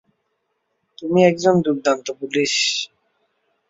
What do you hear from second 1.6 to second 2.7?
দুর্দান্ত পুলিশ।